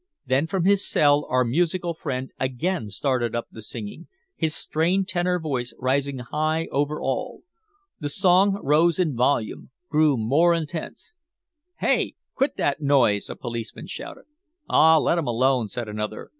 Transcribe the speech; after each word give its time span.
Then 0.25 0.47
from 0.47 0.63
his 0.65 0.83
cell 0.89 1.27
our 1.29 1.45
musical 1.45 1.93
friend 1.93 2.31
again 2.39 2.89
started 2.89 3.35
up 3.35 3.49
the 3.51 3.61
singing, 3.61 4.07
his 4.35 4.55
strained 4.55 5.07
tenor 5.07 5.37
voice 5.39 5.75
rising 5.77 6.17
high 6.17 6.65
over 6.71 6.99
all. 6.99 7.43
The 7.99 8.09
song 8.09 8.59
rose 8.63 8.97
in 8.97 9.15
volume, 9.15 9.69
grew 9.89 10.17
more 10.17 10.55
intense. 10.55 11.17
"Heigh! 11.81 12.13
Quit 12.33 12.57
that 12.57 12.81
noise!" 12.81 13.29
a 13.29 13.35
policeman 13.35 13.85
shouted. 13.85 14.23
"Aw, 14.67 14.97
let 14.97 15.19
'em 15.19 15.27
alone," 15.27 15.69
said 15.69 15.87
another. 15.87 16.29